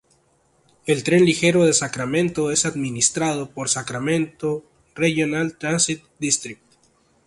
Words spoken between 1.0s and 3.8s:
Tren Ligero de Sacramento es administrado por